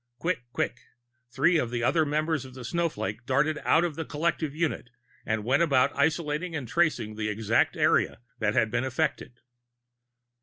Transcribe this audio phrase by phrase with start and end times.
[0.17, 0.79] Quick, quick,
[1.29, 4.89] three of the other members of the snowflake darted out of the collective unit
[5.27, 9.41] and went about isolating and tracing the exact area that had been affected.